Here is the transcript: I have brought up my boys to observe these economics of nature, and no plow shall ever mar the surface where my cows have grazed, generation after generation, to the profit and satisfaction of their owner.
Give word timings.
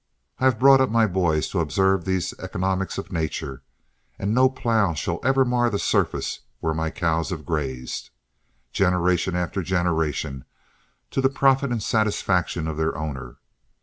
I 0.39 0.45
have 0.45 0.57
brought 0.57 0.81
up 0.81 0.89
my 0.89 1.05
boys 1.05 1.47
to 1.49 1.59
observe 1.59 2.05
these 2.05 2.33
economics 2.39 2.97
of 2.97 3.11
nature, 3.11 3.61
and 4.17 4.33
no 4.33 4.49
plow 4.49 4.95
shall 4.95 5.19
ever 5.23 5.45
mar 5.45 5.69
the 5.69 5.77
surface 5.77 6.39
where 6.59 6.73
my 6.73 6.89
cows 6.89 7.29
have 7.29 7.45
grazed, 7.45 8.09
generation 8.71 9.35
after 9.35 9.61
generation, 9.61 10.43
to 11.11 11.21
the 11.21 11.29
profit 11.29 11.71
and 11.71 11.83
satisfaction 11.83 12.67
of 12.67 12.77
their 12.77 12.97
owner. 12.97 13.35